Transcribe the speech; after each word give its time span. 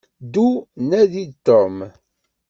Ddu 0.23 0.47
nadi-d 0.89 1.31
Tom. 1.45 1.75